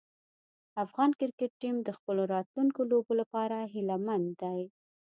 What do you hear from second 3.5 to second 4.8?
هیله مند دی.